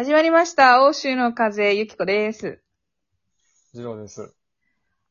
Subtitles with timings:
[0.00, 0.82] 始まりました。
[0.82, 2.62] 欧州の風、ゆきこです。
[3.74, 4.34] 次郎です。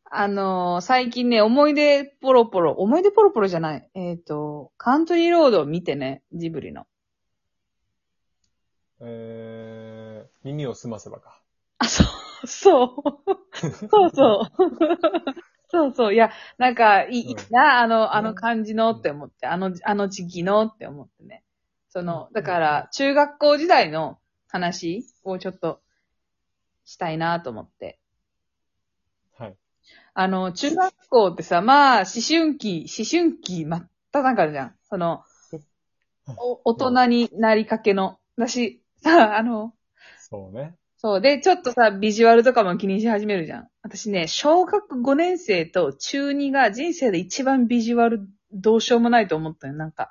[0.09, 3.87] あのー最近ね、思い出ポロポロ、思い出ポロポロじゃない。
[3.93, 6.87] えっ、と、カントリーロードを見てね、ジブリの。
[9.01, 11.39] えー、耳を澄ませばか。
[11.77, 12.03] あ、そ
[12.43, 13.29] う、そう。
[13.91, 14.65] そうそう。
[15.69, 16.13] そうそう。
[16.15, 21.43] いや、なんか、いいいいな、あの、あの感じのって思って、あの、あの時期のって思ってね。
[21.89, 24.18] その、だから、中学校時代の
[24.49, 25.81] 話をちょっと
[26.83, 27.99] したいなと思って。
[29.37, 29.55] はい。
[30.13, 34.75] あの、中学校ってさ、まあ、思春期、思春期真っ只中じゃん。
[34.89, 35.23] その、
[36.37, 38.19] お大人になりかけの。
[38.35, 39.73] 私、さ、あの、
[40.17, 40.75] そうね。
[40.97, 41.21] そう。
[41.21, 43.69] で、ちょっとさ、ビジュアルとかも気にし始めるじゃん。
[43.81, 49.73] 私ね、小学5年生と中2が人生で一番ビジュアルどうしようもないと思ったよ。
[49.73, 50.09] なんか、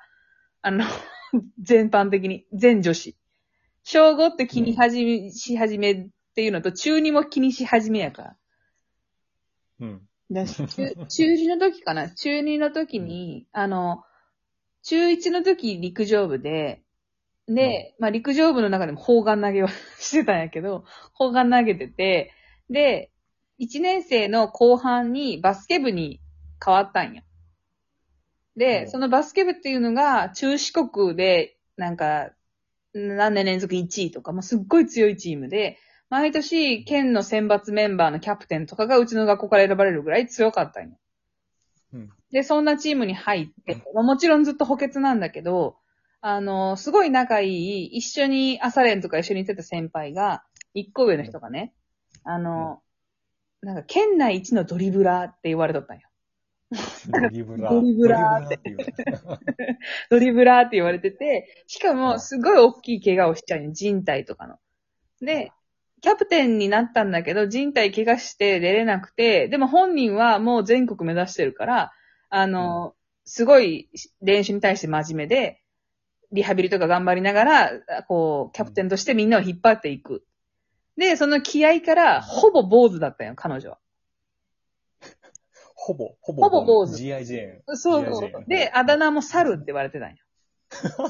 [0.61, 0.83] あの、
[1.61, 3.15] 全般的に、全女子。
[3.83, 8.37] 小5って気に始め、し始めっていうのと、中2も気にし始めやから。
[9.81, 10.01] うん。
[10.31, 14.03] だし中中2の時かな中2の時に、あの、
[14.83, 16.83] 中1の時陸上部で、
[17.47, 19.67] で、まあ陸上部の中でも砲丸投げを
[19.99, 22.31] してたんやけど、砲丸投げてて、
[22.69, 23.11] で、
[23.59, 26.21] 1年生の後半にバスケ部に
[26.63, 27.23] 変わったんよ。
[28.55, 32.29] で、うんそのバスケ部っていうのが中四国で、なんか、
[32.93, 35.77] 何年連続1位とか、もうすっごい強いチームで、
[36.09, 40.97] 毎年、県の選抜メンバーのキャプテンとかがうちの学校から選ばれるぐらい強かったんよ。
[41.93, 42.09] うん。
[42.31, 45.77] で、そんなチームに入って、まあもちろんずっと補欠なんだけど、
[46.21, 51.73] あの、すごい仲いい、一緒に朝練とか一緒に行ってた先輩が、一個上の人がね、
[52.23, 52.81] あの、
[53.61, 56.08] なんか県内一のドリブラーって言われとったんよ。
[57.09, 57.73] ドリブラー。
[57.73, 58.59] ドリブラーって
[60.09, 63.71] ドリブラーって言われてて、しかもすごい大きい怪我をしちゃうよ。
[63.71, 64.57] 靭帯とかの。
[65.21, 65.51] で、
[66.01, 71.91] キャプテンになったんだけど、靭帯怪我して出れなくて、でも本人はもう全国目指してるから、
[72.29, 72.95] あの、
[73.25, 73.89] すごい
[74.21, 75.61] 練習に対して真面目で、
[76.31, 77.71] リハビリとか頑張りながら、
[78.07, 80.23] こう、キャプテンとしてみんなを引っ張っていく。
[80.95, 83.79] で、その気合から、ほぼ坊主だったよ、彼女は。
[85.89, 86.43] ほぼ、ほぼ。
[86.43, 87.77] ほぼ坊主 GI ジェーン。
[87.77, 88.45] そうそう。
[88.47, 90.17] で、あだ名も猿って言われてたんよ。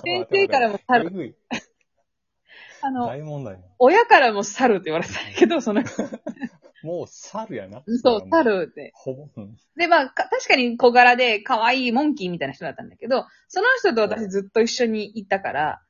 [0.05, 1.35] 先生からもえ猿。
[2.81, 3.59] あの、大問題。
[3.77, 5.83] 親からも猿って言われてたんやけど、その、
[6.81, 7.83] もう猿やな。
[8.01, 8.91] そう、猿って。
[8.95, 9.27] ほぼ。
[9.35, 9.57] うん。
[9.75, 15.81] で、まあ、か確かに小柄で可愛いモンキーみたいな人だったんだけど、その人と私ずっと一緒にいたから、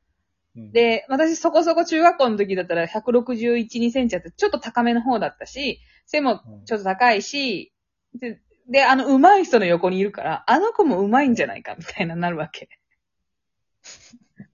[0.55, 7.71] うん、で、私そこそこ中学校の時だったら161、2センチあってちょっと高めの方だったし、背もちょっと高いし、
[8.15, 12.69] で、であの上手い人の横にいるから、あの子も上手いんじゃないかみたいななるわけ。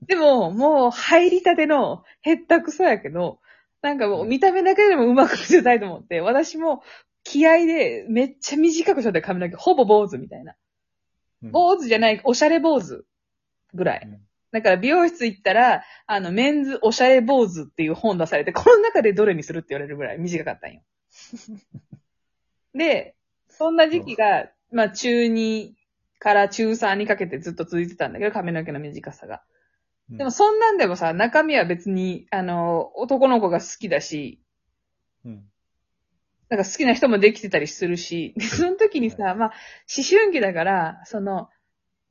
[0.07, 3.39] でも、もう入りたてのへったくそやけど、
[3.81, 6.83] なんかもう見た目だけでも上手く見せたいと思って、私も
[7.23, 10.55] 気合でめっちゃ短くしとって髪の毛、ほぼ坊主みたいな。
[11.43, 13.05] うん、坊主じゃない、おしゃれ坊主
[13.73, 14.01] ぐらい。
[14.05, 14.19] うん
[14.51, 20.81] だから美容室行ったら、あの、メンズおしゃれ坊主っていう本出されて、この中でどれにするって言われるぐらい短かったんよ。
[22.73, 23.15] で、
[23.57, 25.73] そんな時期が、まあ中2
[26.19, 29.41] から中3にかけてずっと続いてたんだけど、髪の毛の短さが。
[30.09, 34.39] うんでもそんなんでもさ、中身は別に、あの、男の子が好きだし、
[35.25, 35.45] うん。
[36.47, 39.53] なんか好きな人もできてたりするし、でその時にさ、まあ、
[39.97, 41.49] 思春期だから、その、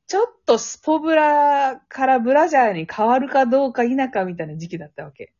[0.07, 5.33] ちょっとスポブラからブラジャーに変わるかどうか否かみたいな時期だったわけ。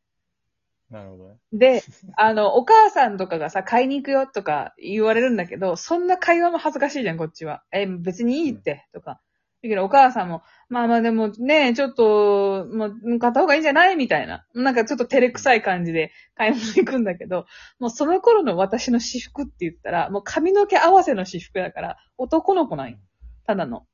[0.95, 1.35] なるほどね。
[1.51, 1.83] で、
[2.15, 7.63] あの、お母さんとかがさ、買いに行くよとか言われるんだけど、そんな会話も恥ずかしいじゃん、こっちは。
[7.73, 9.19] え、別にいいって、とか。
[9.61, 13.97] だけどお母さんも、まあまあでもね、ちょっと、もう、買った方がいいんじゃない？
[13.97, 14.45] みたいな。
[14.53, 17.45] なんかちょっと照れくさい感じで買い物行くんだけど、
[17.79, 22.97] もうその頃の私の私服って言ったら、もう髪の毛合わせの私服だから、男の子なんよ。
[23.45, 23.85] ただの。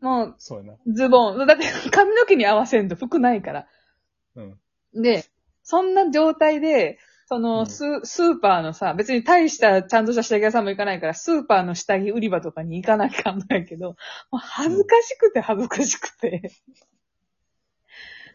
[0.00, 0.78] もう、そうやな。
[0.92, 1.46] ズボン。
[1.46, 3.66] だって髪の毛に合わせんと服ないから。
[4.36, 5.02] うん。
[5.02, 5.24] で、
[5.68, 13.94] そんな状態で、そうのんス、スーパーのさ、別に大したちゃんとした下着屋さんも行かないから、スーパーの下着売り場とかに行かなきゃかんないけど、も
[14.34, 16.50] う恥ずかしくて恥ずかしくて。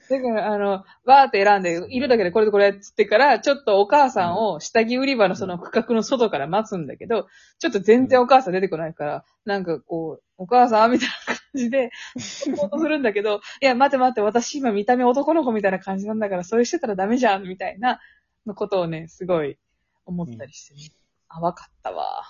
[0.09, 7.27] だから、あの、バーって選んで、色だけでこれとこれっつってから、ちょっとお母さんを下着売り場のその区画の外から待つんだけど、
[7.59, 17.99] ちょっと全然お母さん出てこないから、なんかこう、お母さんみたいな感じで、行こうとするんだけど、いや、待って待って、私今見た目男の子みたいな感じなんだから、それしてたらダメじゃん、みたいな、
[18.45, 19.57] のことをね、すごい
[20.05, 20.81] 思ったりしてね。
[21.29, 22.23] あ、わかったわ。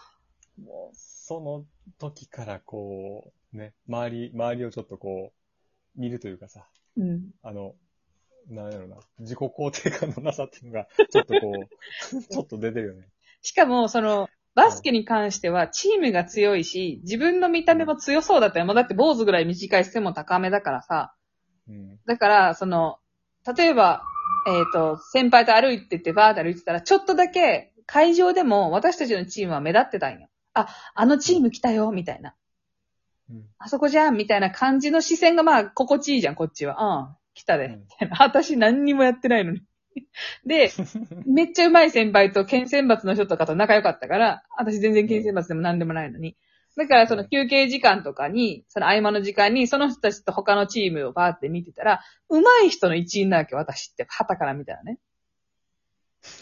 [0.58, 1.66] もその
[1.98, 6.68] 時からこう、ね、周り、周りをちょっとこう、見るというかさ、
[6.98, 7.02] う。
[7.02, 7.32] うん。
[7.42, 7.76] あの、
[8.50, 13.08] なんやろな、自己肯定感のなさっていうのが、 ちょっとこう、ちょっと出てるよね。
[13.42, 18.66] しかも、その、バスケに関しては、チームが強いし、自分の見た目も強そうだったよ。
[18.66, 21.16] もうだって坊主ぐらい短い背も高めだからさ。
[21.68, 22.00] うん。
[22.06, 23.00] だから、その、
[23.58, 24.04] 例えば、
[24.48, 30.28] えっ、と、先輩と歩いてて、バーって歩いてたら、ちょっとだけ、会場でも私たちのチームは目立ってたんよ。
[30.54, 32.36] あ、あのチーム来たよ、みたいな。
[33.30, 33.46] うん。
[33.58, 36.78] あそこじゃん、みたいな感じの視線がまあ、心地いいじゃん、こっちは。
[36.80, 37.66] うん、来たで。
[37.66, 39.64] うんみたいな私何にもやってないのに。
[40.46, 40.72] で、
[41.26, 46.36] めっちゃ上手い先輩と県選抜の人とかと仲良かったから、私全然県選抜でも何でもないのに。
[46.76, 54.98] だからその休憩時間とかに、その合間の時間に、その人たちと他のチームをバーって見てたら、上手い人の一員なわけ、私って、旗から見たらね。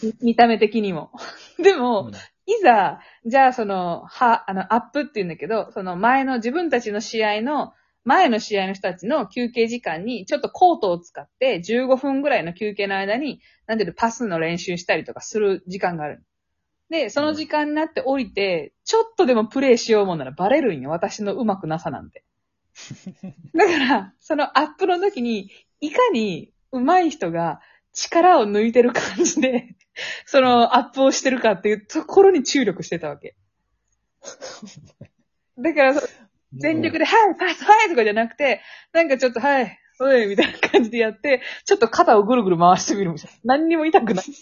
[0.02, 1.10] み 見た目的にも。
[1.58, 2.10] でも、
[2.46, 7.72] いざ、じゃあその、は、あの、アップって言うんだけど、その前の自分たちの試合の、
[8.04, 16.24] 前の試合の人たちの休憩時間に、ちょっとコートを使って、15分ぐらいの休憩の間に、なんていうの、パスの練習したりとかする時間がある。
[16.90, 22.24] で、その時間になって降りて、ちょっとでもプレイしようもんならバレるんよ、私の上手くなさなんて。
[23.54, 25.50] だから、そのアップの時に、
[25.80, 27.60] いかに上手い人が
[27.92, 29.76] 力を抜いてる感じで、
[30.26, 33.36] そのアップをしてるかっていうところに注力してたわけ。
[35.58, 36.08] だから、そ
[36.54, 38.60] 全力で、はい、パス、はいとかじゃなくて、
[38.92, 43.56] なんかちょっと、はい、おい、みたいな感じでやって、ちょっと肩をぐるぐる回してみるみたいな。
[43.56, 44.24] 何にも痛くない。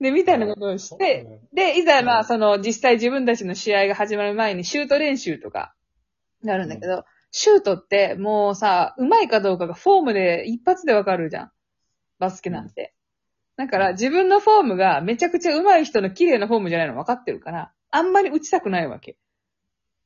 [0.00, 5.74] で、みたいなことをして、で、いざまあ、その、実際自分たちの試合が始まる前にシュート練習とか、
[6.42, 11.52] なるんだけど、シュートってもうさ、うまいかどうかがフォームで一発でわかるじゃん。
[12.22, 12.94] バスケなんて。
[13.56, 19.16] だから自分のフォームがめちゃくちゃ上手い人の綺麗なフォームじゃないの分かってるから、あんまり打ちたくないわけ。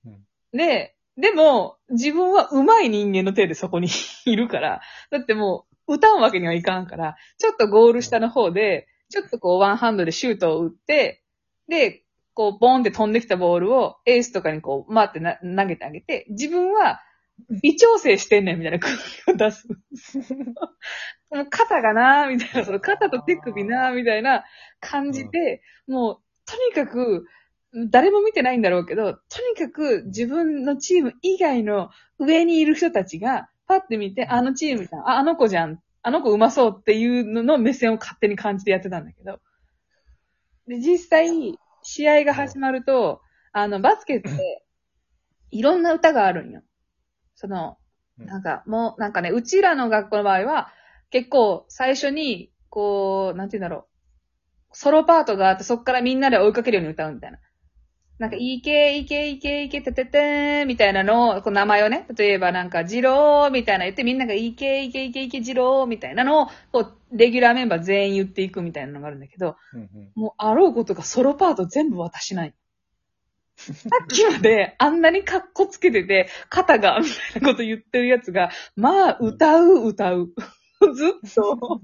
[0.06, 3.88] うんで、でも、自分は上手い人間の手でそこに
[4.24, 4.80] いるから、
[5.10, 11.22] だってもう、打たんわけにはいかんから、ちょっとゴール下の方で、ちょっとこうワンハンドでシュートを打って、
[11.68, 12.02] で、
[12.34, 17.00] こうボンって飛んできたボールをエースとかにこう回ってな投げてあげて、自分は
[17.62, 19.68] 微調整してんねんみたいな空気を出す。
[21.28, 24.44] この肩がなーみたいな、その肩と手首なーみたいな
[24.80, 27.26] 感じで、もう、とにかく、
[27.90, 29.18] 誰も見てないんだろうけど、と
[29.50, 39.40] にかく自分のチーム以外の上にいる人たちが、パッて見て、あのチームじゃん、あ、あの子じゃん、あの子うまそうっていうのの目線を勝手に感じてやってたんだけど。
[40.68, 43.20] で、実際、試合が始まると、
[43.52, 44.30] あの、バスケって、
[45.50, 46.62] いろんな歌があるんよ。
[47.36, 47.78] その、
[48.18, 50.72] うんなんか、もう、なんかね、うちらの学校の場合は、
[51.10, 53.86] 結構、最初に、こう、なんて言うんだろ
[54.72, 54.76] う。
[54.76, 57.38] ソロパートがあって、そっからみんなで追いかけるように歌うみたいな。
[58.18, 72.54] なんか、いけ、いけ、いけ、いけ、てててーみたいなのを、こう名前をね、例えばなんか、ジローみたいな言って、みんながいけ、いけ、いけ、いけ、ジローみたいなのを、こう、レギュラーメンバー全員言っていくみたいなのがあるんだけど、うんうんもう、あろうことがソロパート全部私ない。
[73.56, 73.72] さ
[74.04, 80.32] っきまであんなにカッコつけてて、肩が、みたいなこと言ってるやつが、まあ、歌う、歌う。
[80.94, 81.80] ずっと、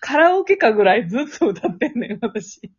[0.00, 2.72] カラオケかぐらいずっと歌ってんのよ、私。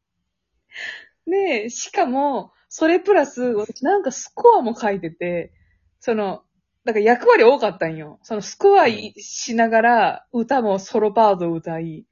[1.26, 5.54] で、しかも、それプラス、私なんかスコアも書いてて、
[6.00, 6.44] その、
[6.84, 8.20] だか役割多かったんよ。
[8.24, 12.06] そのスコアしながら、歌もソロパート歌い。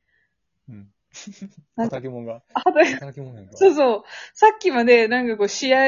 [1.27, 1.83] うん。
[1.83, 3.57] なんか働き者が、あと働き者やんか。
[3.57, 4.03] そうそう。
[4.33, 5.79] さっきまでなんかこう試合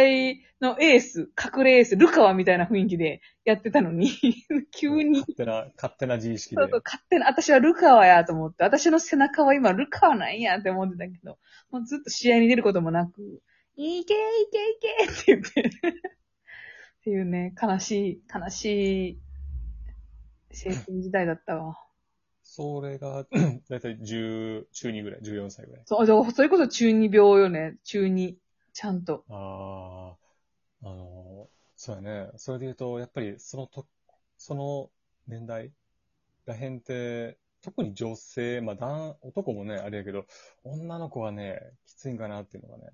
[0.61, 4.11] のエース、隠れエース、ルカワみたいな雰囲気でやってたのに、
[4.71, 6.69] 急に、勝手な、勝手な自意識でそう。
[6.71, 11.37] そう、勝手な、私はルカワやと思って、私の背中は今ルカワなんやって思ってたけど、
[11.71, 13.41] もうずっと試合に出ることもなく、
[13.75, 14.15] いけい
[14.51, 15.97] けいけって言って、
[17.03, 19.19] っていうね、悲しい、悲しい
[20.65, 21.82] 青春時代だったわ。
[22.55, 23.25] それが、
[23.67, 25.81] だいたい10、中2ぐらい、14歳ぐらい。
[25.85, 28.37] そう、だからそれこそ中二病よね、中二。
[28.73, 29.23] ちゃんと。
[29.27, 30.13] あ
[30.83, 32.29] あ、あの、そうやね。
[32.37, 33.87] それで言うと、やっぱりそのと、
[34.37, 34.91] その
[35.27, 35.71] 年代
[36.45, 40.25] らへんって、特に女性、まあ男、男もね、あれやけど、
[40.63, 42.91] 女の子はね、きついんかなっていうのがね、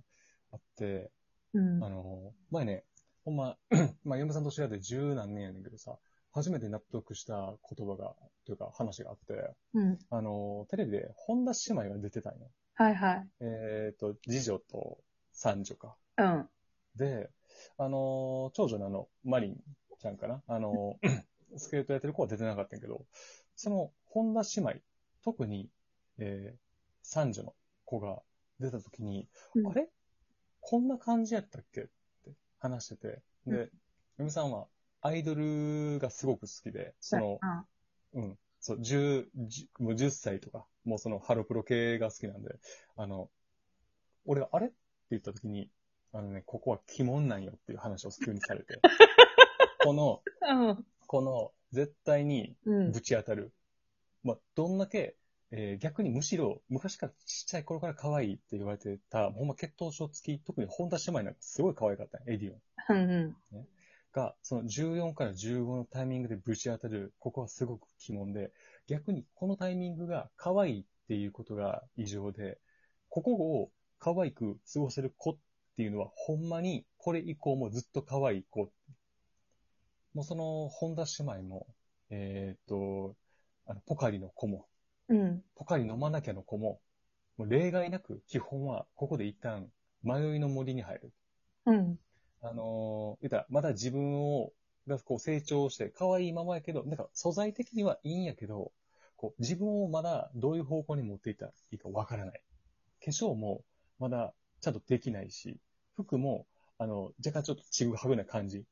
[0.53, 1.11] あって、
[1.53, 1.89] うんあ。
[1.89, 2.85] の、前ね、
[3.25, 3.57] ほんま、
[4.05, 5.97] まあ、嫁さんと知り合って十何年やねんけどさ、
[6.31, 9.99] 初めて納得した言葉が、というか話があって、うん。
[10.09, 12.51] あの、テレビで本田姉妹が出てたんよ。
[12.75, 13.27] はいはい。
[13.41, 14.99] えっ、と、次女と
[15.33, 15.95] 三女か。
[16.17, 16.49] うん。
[16.95, 17.29] で、
[17.77, 19.57] あのー長女のあの、マリン
[19.99, 21.23] ちゃんかなあのー
[21.57, 23.05] スケートやってる子は出てなかったんやけど、
[23.55, 24.81] その、本田姉妹、
[25.23, 25.69] 特に、
[26.17, 26.59] えー
[27.01, 27.55] 三女の
[27.85, 28.21] 子が
[28.59, 29.89] 出た時に、うんあれ？
[30.61, 31.81] こんな感じやったっけ？
[31.81, 31.87] っ
[32.23, 33.71] て話してて、うで、
[34.19, 34.67] 嫁さんは
[35.01, 37.39] アイドルがすごく好きで、その、
[38.13, 38.37] うんうん。
[38.59, 42.55] そう、10、10もう10歳とか、もうそのハロプロ系が好きなんで、
[42.97, 43.29] あの、
[44.25, 44.67] 俺があれ？
[44.67, 44.75] って
[45.11, 45.69] 言った時に、
[46.13, 48.79] あのね、ここは鬼門なんよっていう話を急にされて、
[49.83, 50.85] この、うん。
[51.07, 53.01] この、絶対にうんぶ。
[53.01, 53.53] ち当たる。
[54.23, 55.15] まあ、どんだけ、
[55.51, 62.61] えー逆にむしろ、昔からちっちゃい頃から可愛いって言われてた、ほんま血統書付き、特に本田姉妹なんかすごい可愛かったんエディオン。
[62.89, 63.11] うん
[63.53, 63.67] うん。
[64.13, 68.51] が、その14から15のタイミングでぶち当たる、ここはすごく鬼門で、
[68.87, 72.59] 逆にこのタイミングが可愛いっていうことが異常で、
[73.09, 75.37] ここを可愛く過ごせる子っ
[75.75, 78.71] ていうのは、ほんまにこれ以降もずっと可愛い子。
[80.13, 81.67] もうその、本田姉妹も、
[82.09, 83.15] えっ、と、
[83.65, 84.65] あの、ポカリの子も、
[85.07, 85.43] うん。
[85.55, 86.79] ポカリ飲まなきゃの子も、
[87.37, 89.69] もう例外なく基本はここで一旦
[90.03, 91.13] 迷いの森に入る。
[91.65, 91.99] うん。
[92.41, 94.51] あのー、言ったら、まだ自分を、
[94.87, 98.71] がこう成長して、可愛いままやけど、なんか素材的にはいいんやけど、
[99.17, 102.41] こう自分をまだどういう方向に持っていったらいいかわからない。
[103.03, 103.63] 化粧も
[103.99, 105.57] まだちゃんとできないし、
[105.95, 108.65] 服も、あの、若干ちょっとちぐはぐな感じ。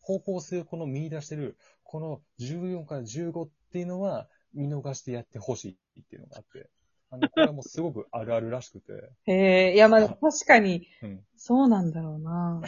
[0.00, 6.68] 方向性をこの見出してる、この14から15っていうのは見逃してやってほしいっていうのがあって、
[7.10, 8.92] あの、これはもうすごくあるあるらしくて、
[9.26, 11.20] へえ、いや、まあ、確かに、うん。
[11.36, 12.62] そうなんだろうな。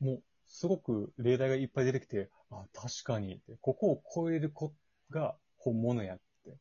[0.00, 4.72] もう、すごく例題がいっぱい出てきて、あ、確かにって、ここを超える子
[5.10, 6.56] が本物やって。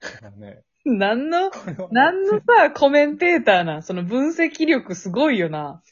[0.00, 1.50] だからね、 何の、
[1.90, 3.82] 何のさ、コメンテーターなん？
[3.82, 5.82] その分析力すごいよな。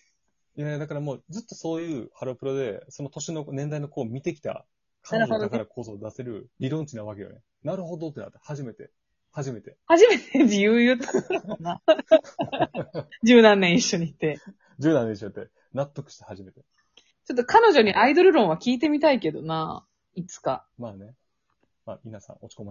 [0.56, 4.66] いや、だからもうずっとそういうハロプロで、その年の年代の子を見てきた
[5.02, 7.40] 彼女だからこそ出せる理論値なわけよね。
[7.64, 8.90] なるほどってなって、初めて。
[9.30, 9.78] 初めて。
[9.86, 11.80] 初めて自由言ったな。
[13.24, 14.38] 十何年一緒にいて。
[14.80, 16.62] 10代で一緒やって、納得して初めて。
[17.24, 19.84] ちょっと彼女にアイドル論は聞いてみたいけどな。
[20.14, 20.66] いつか。
[20.78, 21.14] まあね。
[21.86, 22.70] まあ皆さん落ち込まな